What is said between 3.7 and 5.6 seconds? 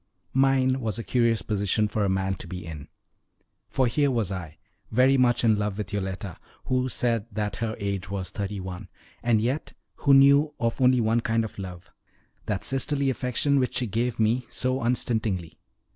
here was I, very much in